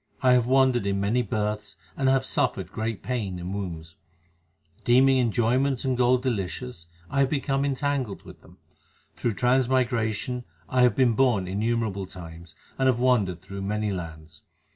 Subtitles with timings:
[0.23, 3.97] I have wandered in many births and have suffered great pain in wombs.
[4.83, 8.57] Deeming enjoyments and gold delicious, I have become entangled with them.
[9.15, 14.41] Through transmigration I have been born innumerable times, and have wandered through many lands.